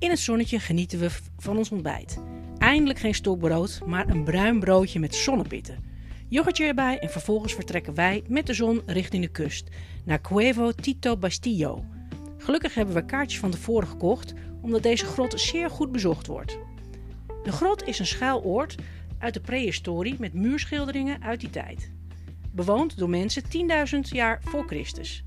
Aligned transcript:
In 0.00 0.10
het 0.10 0.18
zonnetje 0.18 0.58
genieten 0.58 0.98
we 0.98 1.10
van 1.38 1.56
ons 1.56 1.70
ontbijt. 1.70 2.18
Eindelijk 2.58 2.98
geen 2.98 3.14
stokbrood, 3.14 3.80
maar 3.86 4.08
een 4.08 4.24
bruin 4.24 4.60
broodje 4.60 4.98
met 4.98 5.14
zonnepitten. 5.14 5.84
Yoghurtje 6.28 6.66
erbij 6.66 6.98
en 6.98 7.10
vervolgens 7.10 7.54
vertrekken 7.54 7.94
wij 7.94 8.22
met 8.28 8.46
de 8.46 8.54
zon 8.54 8.82
richting 8.86 9.22
de 9.22 9.30
kust 9.30 9.68
naar 10.04 10.20
Cuevo 10.20 10.72
Tito 10.72 11.16
Bastillo. 11.16 11.84
Gelukkig 12.38 12.74
hebben 12.74 12.94
we 12.94 13.04
kaartjes 13.04 13.40
van 13.40 13.50
tevoren 13.50 13.88
gekocht, 13.88 14.34
omdat 14.60 14.82
deze 14.82 15.04
grot 15.04 15.40
zeer 15.40 15.70
goed 15.70 15.92
bezocht 15.92 16.26
wordt. 16.26 16.58
De 17.42 17.52
grot 17.52 17.86
is 17.86 17.98
een 17.98 18.06
schuiloord 18.06 18.74
uit 19.18 19.34
de 19.34 19.40
prehistorie 19.40 20.16
met 20.18 20.34
muurschilderingen 20.34 21.22
uit 21.22 21.40
die 21.40 21.50
tijd. 21.50 21.90
Bewoond 22.52 22.98
door 22.98 23.10
mensen 23.10 23.42
10.000 23.94 23.98
jaar 24.00 24.40
voor 24.44 24.66
Christus. 24.66 25.22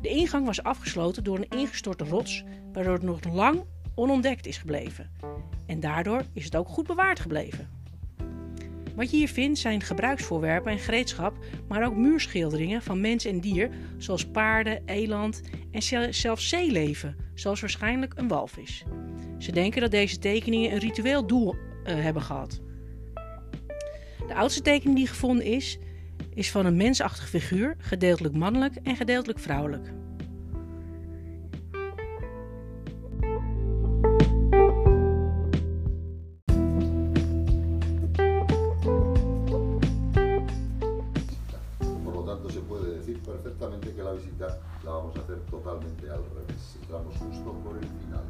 De 0.00 0.08
ingang 0.08 0.46
was 0.46 0.62
afgesloten 0.62 1.24
door 1.24 1.36
een 1.36 1.58
ingestorte 1.58 2.04
rots, 2.04 2.44
waardoor 2.72 2.94
het 2.94 3.02
nog 3.02 3.20
lang 3.32 3.64
onontdekt 3.98 4.46
is 4.46 4.58
gebleven. 4.58 5.10
En 5.66 5.80
daardoor 5.80 6.22
is 6.32 6.44
het 6.44 6.56
ook 6.56 6.68
goed 6.68 6.86
bewaard 6.86 7.20
gebleven. 7.20 7.68
Wat 8.94 9.10
je 9.10 9.16
hier 9.16 9.28
vindt 9.28 9.58
zijn 9.58 9.80
gebruiksvoorwerpen 9.80 10.72
en 10.72 10.78
gereedschap, 10.78 11.36
maar 11.68 11.86
ook 11.86 11.96
muurschilderingen 11.96 12.82
van 12.82 13.00
mens 13.00 13.24
en 13.24 13.40
dier, 13.40 13.70
zoals 13.96 14.26
paarden, 14.26 14.82
eland 14.86 15.40
en 15.70 16.12
zelfs 16.14 16.48
zeeleven, 16.48 17.16
zoals 17.34 17.60
waarschijnlijk 17.60 18.12
een 18.16 18.28
walvis. 18.28 18.84
Ze 19.38 19.52
denken 19.52 19.80
dat 19.80 19.90
deze 19.90 20.18
tekeningen 20.18 20.72
een 20.72 20.78
ritueel 20.78 21.26
doel 21.26 21.54
uh, 21.54 21.94
hebben 21.94 22.22
gehad. 22.22 22.60
De 24.26 24.34
oudste 24.34 24.62
tekening 24.62 24.96
die 24.96 25.06
gevonden 25.06 25.44
is, 25.44 25.78
is 26.34 26.50
van 26.50 26.66
een 26.66 26.76
mensachtig 26.76 27.28
figuur, 27.28 27.76
gedeeltelijk 27.78 28.34
mannelijk 28.34 28.74
en 28.82 28.96
gedeeltelijk 28.96 29.38
vrouwelijk. 29.38 29.92
Perfectamente 43.58 43.94
que 43.94 44.02
la 44.02 44.12
visita 44.12 44.58
la 44.84 44.90
vamos 44.92 45.16
a 45.16 45.20
hacer 45.20 45.40
totalmente 45.50 46.08
al 46.08 46.22
revés. 46.34 46.78
Entramos 46.80 47.16
justo 47.16 47.52
por 47.64 47.76
el 47.76 47.84
final. 47.84 48.22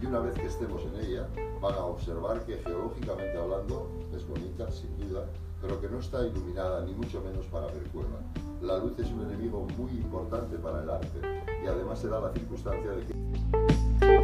Y 0.00 0.06
una 0.06 0.20
vez 0.20 0.34
que 0.34 0.46
estemos 0.46 0.82
en 0.82 1.04
ella, 1.04 1.26
van 1.60 1.74
a 1.74 1.84
observar 1.84 2.44
que 2.44 2.58
geológicamente 2.58 3.36
hablando 3.36 3.90
es 4.14 4.26
bonita, 4.28 4.70
sin 4.70 4.96
duda, 4.98 5.24
pero 5.60 5.80
que 5.80 5.88
no 5.88 5.98
está 5.98 6.24
iluminada 6.24 6.84
ni 6.84 6.94
mucho 6.94 7.20
menos 7.20 7.46
para 7.46 7.66
ver 7.66 7.82
cueva. 7.92 8.20
La 8.62 8.78
luz 8.78 8.96
es 8.98 9.10
un 9.10 9.22
enemigo 9.22 9.66
muy 9.76 9.90
importante 9.90 10.56
para 10.58 10.82
el 10.82 10.90
arte 10.90 11.20
y 11.64 11.66
además 11.66 11.98
se 11.98 12.08
da 12.08 12.20
la 12.20 12.32
circunstancia 12.32 12.90
de 12.92 13.06
que... 13.06 14.17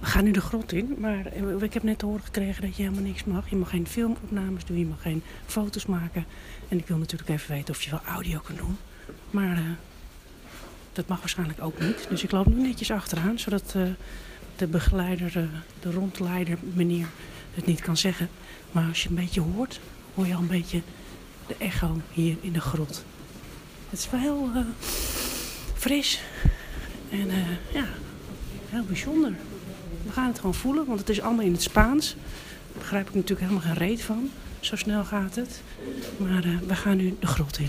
We 0.00 0.06
gaan 0.06 0.24
nu 0.24 0.30
de 0.30 0.40
grot 0.40 0.72
in, 0.72 0.94
maar 0.98 1.26
eh, 1.26 1.62
ik 1.62 1.74
heb 1.74 1.82
net 1.82 1.98
te 1.98 2.06
horen 2.06 2.22
gekregen 2.24 2.62
dat 2.62 2.76
je 2.76 2.82
helemaal 2.82 3.04
niks 3.04 3.24
mag. 3.24 3.50
Je 3.50 3.56
mag 3.56 3.70
geen 3.70 3.86
filmopnames 3.86 4.64
doen, 4.64 4.78
je 4.78 4.86
mag 4.86 5.02
geen 5.02 5.22
foto's 5.46 5.86
maken. 5.86 6.24
En 6.68 6.78
ik 6.78 6.86
wil 6.86 6.96
natuurlijk 6.96 7.30
even 7.30 7.54
weten 7.54 7.74
of 7.74 7.82
je 7.82 7.90
wel 7.90 8.00
audio 8.06 8.38
kan 8.38 8.56
doen. 8.56 8.76
Maar 9.30 9.58
uh, 9.58 9.64
dat 10.92 11.06
mag 11.06 11.18
waarschijnlijk 11.18 11.62
ook 11.62 11.80
niet. 11.80 12.06
Dus 12.08 12.22
ik 12.22 12.30
loop 12.30 12.46
nu 12.46 12.62
netjes 12.62 12.90
achteraan, 12.90 13.38
zodat 13.38 13.74
uh, 13.76 13.82
de 14.56 14.66
begeleider, 14.66 15.32
de 15.80 15.90
rondleider, 15.90 16.58
meneer, 16.74 17.06
het 17.54 17.66
niet 17.66 17.80
kan 17.80 17.96
zeggen. 17.96 18.28
Maar 18.72 18.88
als 18.88 19.02
je 19.02 19.08
een 19.08 19.14
beetje 19.14 19.40
hoort, 19.40 19.80
hoor 20.14 20.26
je 20.26 20.34
al 20.34 20.40
een 20.40 20.46
beetje 20.46 20.82
de 21.46 21.54
echo 21.58 22.00
hier 22.12 22.36
in 22.40 22.52
de 22.52 22.60
grot. 22.60 23.04
Het 23.90 23.98
is 23.98 24.10
wel 24.10 24.20
heel 24.20 24.50
fris 25.74 26.20
en 27.10 27.28
ja, 27.72 27.88
heel 28.70 28.84
bijzonder. 28.84 29.32
We 30.04 30.12
gaan 30.12 30.26
het 30.26 30.38
gewoon 30.38 30.54
voelen, 30.54 30.86
want 30.86 30.98
het 30.98 31.08
is 31.08 31.20
allemaal 31.20 31.44
in 31.44 31.52
het 31.52 31.62
Spaans. 31.62 32.14
Daar 32.72 32.78
begrijp 32.78 33.08
ik 33.08 33.14
natuurlijk 33.14 33.40
helemaal 33.40 33.62
geen 33.62 33.86
reet 33.86 34.02
van. 34.02 34.30
Zo 34.60 34.76
snel 34.76 35.04
gaat 35.04 35.34
het. 35.34 35.62
Maar 36.16 36.46
uh, 36.46 36.58
we 36.66 36.74
gaan 36.74 36.96
nu 36.96 37.16
de 37.20 37.26
grot 37.26 37.58
in. 37.58 37.68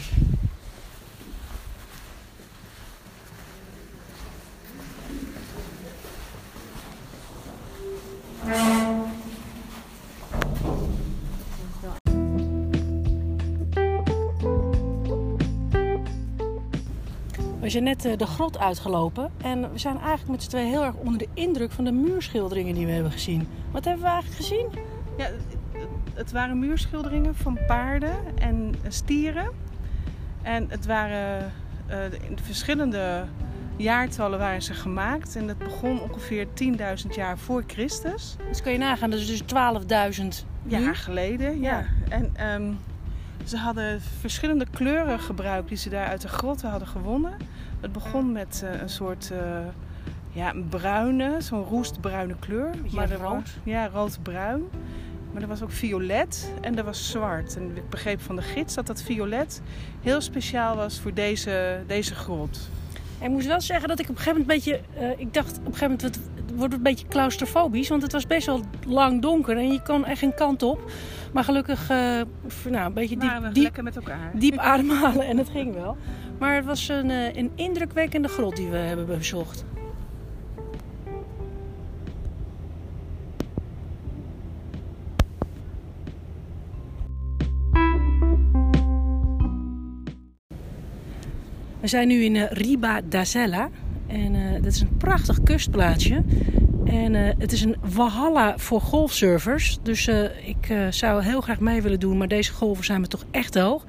We 17.70 17.76
zijn 17.76 17.88
net 17.88 18.06
eh, 18.06 18.18
de 18.18 18.26
grot 18.26 18.58
uitgelopen 18.58 19.32
en 19.42 19.72
we 19.72 19.78
zijn 19.78 19.98
eigenlijk 19.98 20.30
met 20.30 20.44
z'n 20.44 20.50
twee 20.50 20.66
heel 20.66 20.84
erg 20.84 20.96
onder 20.96 21.18
de 21.18 21.28
indruk 21.34 21.72
van 21.72 21.84
de 21.84 21.92
muurschilderingen 21.92 22.74
die 22.74 22.86
we 22.86 22.92
hebben 22.92 23.12
gezien. 23.12 23.48
Wat 23.72 23.86
hebben 23.86 24.04
we 24.04 24.10
eigenlijk 24.10 24.42
gezien? 24.42 24.68
Ja, 25.18 25.30
het 26.14 26.32
waren 26.32 26.60
muurschilderingen 26.60 27.36
van 27.36 27.60
paarden 27.68 28.16
en 28.38 28.74
stieren. 28.88 29.52
En 30.42 30.66
het 30.70 30.86
waren 30.86 31.52
uh, 31.90 32.04
in 32.30 32.38
verschillende 32.42 33.26
jaartallen 33.76 34.40
waren 34.40 34.62
ze 34.62 34.74
gemaakt. 34.74 35.36
En 35.36 35.48
dat 35.48 35.58
begon 35.58 36.02
ongeveer 36.02 36.48
10.000 37.06 37.16
jaar 37.16 37.38
voor 37.38 37.64
Christus. 37.68 38.36
Dus 38.48 38.62
kun 38.62 38.72
je 38.72 38.78
nagaan, 38.78 39.10
dat 39.10 39.20
is 39.20 39.28
dus 39.28 39.42
12.000 40.22 40.26
jaar 40.66 40.96
geleden. 40.96 41.60
Ja. 41.62 41.86
En 42.10 42.54
um, 42.54 42.78
ze 43.46 43.58
hadden 43.58 44.02
verschillende 44.02 44.66
kleuren 44.72 45.20
gebruikt 45.20 45.68
die 45.68 45.78
ze 45.78 45.90
daar 45.90 46.08
uit 46.08 46.22
de 46.22 46.28
grotten 46.28 46.70
hadden 46.70 46.88
gewonnen. 46.88 47.34
Het 47.80 47.92
begon 47.92 48.32
met 48.32 48.62
uh, 48.64 48.82
een 48.82 48.90
soort 48.90 49.30
uh, 49.34 49.40
ja, 50.32 50.54
een 50.54 50.68
bruine, 50.70 51.42
zo'n 51.42 51.64
roestbruine 51.64 52.36
kleur. 52.40 52.72
Ja, 52.84 52.96
maar 52.96 53.12
rood? 53.12 53.50
Ja, 53.64 53.88
rood-bruin. 53.88 54.64
Maar 55.32 55.42
er 55.42 55.48
was 55.48 55.62
ook 55.62 55.72
violet 55.72 56.54
en 56.62 56.78
er 56.78 56.84
was 56.84 57.10
zwart. 57.10 57.56
En 57.56 57.72
ik 57.76 57.90
begreep 57.90 58.22
van 58.22 58.36
de 58.36 58.42
gids 58.42 58.76
dat 58.76 58.88
dat 58.88 59.02
violet 59.02 59.62
heel 60.02 60.22
speciaal 60.22 60.76
was 60.76 61.00
voor 61.00 61.14
deze, 61.14 61.84
deze 61.88 62.16
grot. 62.16 62.70
Ik 63.22 63.30
moest 63.30 63.48
wel 63.48 63.62
zeggen 63.62 63.88
dat 63.88 64.00
ik 64.00 64.10
op 64.10 64.16
een 64.16 64.22
gegeven 64.22 64.42
moment 64.42 64.66
een 64.66 64.74
beetje... 64.74 65.02
Uh, 65.02 65.20
ik 65.20 65.34
dacht 65.34 65.58
op 65.58 65.66
een 65.66 65.74
gegeven 65.74 65.96
moment, 65.96 66.02
het 66.02 66.20
wordt 66.56 66.74
een 66.74 66.82
beetje 66.82 67.08
claustrofobisch. 67.08 67.90
Want 67.90 68.02
het 68.02 68.12
was 68.12 68.28
best 68.28 68.46
wel 68.46 68.62
lang 68.88 69.22
donker 69.22 69.58
en 69.58 69.72
je 69.72 69.82
kon 69.82 70.06
echt 70.06 70.20
geen 70.20 70.34
kant 70.34 70.64
op. 70.64 70.92
Maar 71.34 71.44
gelukkig, 71.44 71.82
uh, 71.82 71.98
nou, 72.70 72.86
een 72.86 72.94
beetje 72.94 73.18
diep, 73.18 73.54
diep, 73.54 73.82
met 73.82 73.96
elkaar. 73.96 74.32
diep 74.34 74.58
ademhalen 74.74 75.26
en 75.28 75.38
het 75.38 75.50
ging 75.50 75.74
wel. 75.74 75.98
Maar 76.40 76.56
het 76.56 76.66
was 76.66 76.88
een, 76.88 77.10
uh, 77.10 77.36
een 77.36 77.52
indrukwekkende 77.56 78.28
grot 78.28 78.56
die 78.56 78.70
we 78.70 78.78
hebben 78.78 79.06
bezocht. 79.06 79.66
We 91.80 91.88
zijn 91.88 92.08
nu 92.08 92.24
in 92.24 92.36
uh, 92.36 92.44
Riba 92.50 93.02
da 93.02 93.24
Sella. 93.24 93.70
En 94.08 94.34
uh, 94.34 94.54
dat 94.54 94.66
is 94.66 94.82
een 94.82 94.98
prachtig 94.98 95.44
kustplaatsje. 95.44 96.24
En 96.86 97.14
uh, 97.14 97.30
het 97.38 97.52
is 97.52 97.62
een 97.62 97.76
walhalla 97.94 98.58
voor 98.58 98.82
golfsurfers. 98.82 99.80
Dus 99.82 100.08
ik 100.44 100.74
zou 100.90 101.24
heel 101.24 101.42
graag 101.42 101.60
mee 101.60 101.82
willen 101.82 102.00
doen. 102.00 102.18
Maar 102.18 102.28
deze 102.28 102.54
golven 102.54 102.86
zijn 102.86 103.02
me 103.02 103.08
toch 103.08 103.26
echt 103.32 103.56
hoog. 103.56 103.86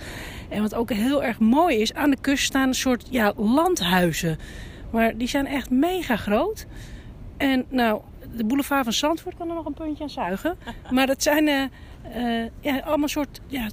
En 0.49 0.63
wat 0.63 0.75
ook 0.75 0.93
heel 0.93 1.25
erg 1.25 1.39
mooi 1.39 1.77
is, 1.77 1.95
aan 1.95 2.11
de 2.11 2.21
kust 2.21 2.45
staan 2.45 2.69
een 2.69 2.75
soort 2.75 3.07
ja, 3.11 3.33
landhuizen. 3.37 4.39
Maar 4.91 5.17
die 5.17 5.29
zijn 5.29 5.47
echt 5.47 5.71
mega 5.71 6.17
groot. 6.17 6.67
En 7.37 7.65
nou, 7.69 8.01
de 8.37 8.45
boulevard 8.45 8.85
van 8.85 8.93
Zandvoort 8.93 9.37
kan 9.37 9.49
er 9.49 9.55
nog 9.55 9.67
een 9.67 9.75
puntje 9.75 10.03
aan 10.03 10.11
zuigen. 10.11 10.57
Maar 10.91 11.07
dat 11.07 11.23
zijn 11.23 11.71
ja, 12.61 12.79
allemaal 12.79 13.09
soort... 13.09 13.41
Ja, 13.47 13.69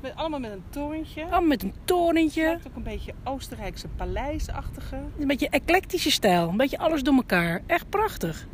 met, 0.00 0.16
allemaal 0.16 0.40
met 0.40 0.50
een 0.50 0.62
torentje. 0.70 1.22
Allemaal 1.22 1.42
met 1.42 1.62
een 1.62 1.74
torentje. 1.84 2.42
Het 2.42 2.66
ook 2.68 2.76
een 2.76 2.82
beetje 2.82 3.14
Oostenrijkse 3.24 3.88
paleisachtige. 3.88 4.96
Een 5.18 5.26
beetje 5.26 5.48
eclectische 5.48 6.10
stijl. 6.10 6.48
Een 6.48 6.56
beetje 6.56 6.78
alles 6.78 7.02
door 7.02 7.14
elkaar. 7.14 7.62
Echt 7.66 7.88
prachtig. 7.88 8.46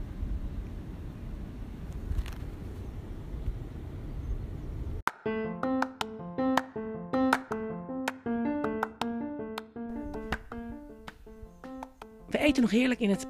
We 12.27 12.39
eten 12.39 12.63
nog 12.63 12.71
heerlijk 12.71 13.01
in 13.01 13.11
het 13.11 13.27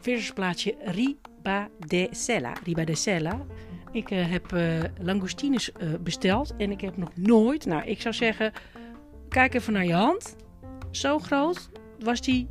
vissersplaatsje 0.00 0.74
Riba 0.80 1.68
de 1.78 2.08
Ik 3.92 4.10
uh, 4.10 4.30
heb 4.30 4.52
uh, 4.52 4.80
langoustines 5.00 5.70
uh, 5.80 5.94
besteld 6.00 6.56
en 6.56 6.70
ik 6.70 6.80
heb 6.80 6.96
nog 6.96 7.10
nooit, 7.14 7.66
nou 7.66 7.84
ik 7.84 8.00
zou 8.00 8.14
zeggen, 8.14 8.52
kijk 9.28 9.54
even 9.54 9.72
naar 9.72 9.84
je 9.84 9.92
hand. 9.92 10.36
Zo 10.90 11.18
groot 11.18 11.70
was 11.98 12.20
die 12.20 12.46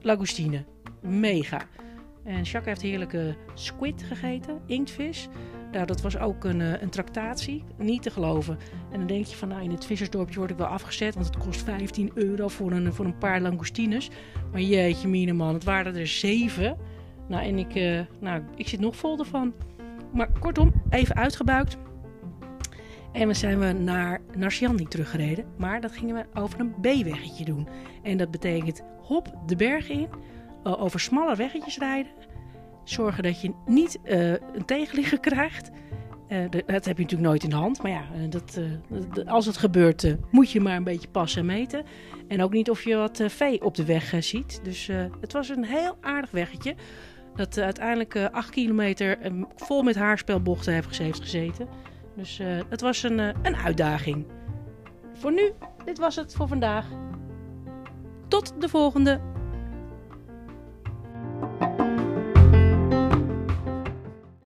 langoustine. 0.00 0.64
Mega. 1.00 1.60
En 2.24 2.42
Jacques 2.42 2.64
heeft 2.64 2.82
heerlijke 2.82 3.36
squid 3.54 4.02
gegeten, 4.02 4.60
inktvis. 4.66 5.28
Nou, 5.72 5.86
dat 5.86 6.00
was 6.00 6.18
ook 6.18 6.44
een, 6.44 6.60
een 6.60 6.90
tractatie, 6.90 7.64
niet 7.78 8.02
te 8.02 8.10
geloven. 8.10 8.58
En 8.90 8.98
dan 8.98 9.06
denk 9.06 9.24
je 9.24 9.36
van, 9.36 9.48
nou, 9.48 9.62
in 9.62 9.70
het 9.70 9.86
vissersdorpje 9.86 10.38
word 10.38 10.50
ik 10.50 10.56
wel 10.56 10.66
afgezet, 10.66 11.14
want 11.14 11.26
het 11.26 11.36
kost 11.36 11.62
15 11.62 12.10
euro 12.14 12.48
voor 12.48 12.72
een, 12.72 12.92
voor 12.92 13.04
een 13.04 13.18
paar 13.18 13.40
langoustines. 13.40 14.10
Maar 14.50 14.60
jeetje, 14.60 15.08
mine 15.08 15.32
man, 15.32 15.54
het 15.54 15.64
waren 15.64 15.96
er 15.96 16.06
zeven. 16.06 16.76
Nou, 17.28 17.44
en 17.44 17.58
ik, 17.58 18.04
nou, 18.20 18.42
ik 18.56 18.68
zit 18.68 18.80
nog 18.80 18.96
vol 18.96 19.18
ervan. 19.18 19.54
Maar 20.12 20.28
kortom, 20.38 20.72
even 20.90 21.16
uitgebuikt. 21.16 21.76
En 23.12 23.28
we 23.28 23.34
zijn 23.34 23.58
we 23.58 23.72
naar 23.72 24.20
Narciandi 24.36 24.84
teruggereden. 24.84 25.44
Maar 25.58 25.80
dat 25.80 25.92
gingen 25.92 26.14
we 26.14 26.40
over 26.40 26.60
een 26.60 26.74
B-weggetje 26.80 27.44
doen. 27.44 27.68
En 28.02 28.16
dat 28.16 28.30
betekent 28.30 28.82
hop 29.00 29.34
de 29.46 29.56
berg 29.56 29.88
in. 29.88 30.08
Over 30.62 31.00
smalle 31.00 31.36
weggetjes 31.36 31.78
rijden. 31.78 32.12
Zorgen 32.84 33.22
dat 33.22 33.40
je 33.40 33.52
niet 33.66 33.98
uh, 34.04 34.30
een 34.30 34.64
tegenligger 34.66 35.20
krijgt. 35.30 35.70
Uh, 36.28 36.38
dat 36.50 36.84
heb 36.84 36.96
je 36.96 37.02
natuurlijk 37.02 37.20
nooit 37.20 37.42
in 37.42 37.50
de 37.50 37.56
hand. 37.56 37.82
Maar 37.82 37.90
ja, 37.90 38.04
dat, 38.28 38.60
als 39.26 39.46
het 39.46 39.56
gebeurt 39.56 40.16
moet 40.30 40.50
je 40.50 40.60
maar 40.60 40.76
een 40.76 40.84
beetje 40.84 41.08
passen 41.08 41.40
en 41.40 41.46
meten. 41.46 41.84
En 42.28 42.42
ook 42.42 42.52
niet 42.52 42.70
of 42.70 42.84
je 42.84 42.96
wat 42.96 43.22
vee 43.26 43.64
op 43.64 43.74
de 43.74 43.84
weg 43.84 44.14
ziet. 44.18 44.60
Dus 44.62 44.86
het 45.20 45.32
was 45.32 45.48
een 45.48 45.64
heel 45.64 45.96
aardig 46.00 46.30
weggetje. 46.30 46.74
Dat 47.34 47.58
uiteindelijk 47.58 48.28
acht 48.32 48.50
kilometer 48.50 49.18
vol 49.56 49.82
met 49.82 49.96
haarspelbochten 49.96 50.72
heeft 50.72 51.20
gezeten. 51.20 51.68
Dus 52.16 52.40
het 52.68 52.80
was 52.80 53.02
een, 53.02 53.18
uh, 53.18 53.28
een 53.42 53.56
uitdaging. 53.56 54.26
Voor 55.14 55.32
nu, 55.32 55.52
dit 55.84 55.98
was 55.98 56.16
het 56.16 56.34
voor 56.34 56.48
vandaag. 56.48 56.86
Tot 58.28 58.54
de 58.60 58.68
volgende 58.68 59.20